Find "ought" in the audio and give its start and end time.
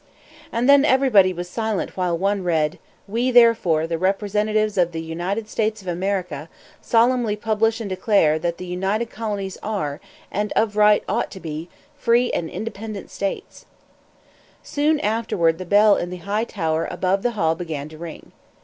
11.07-11.29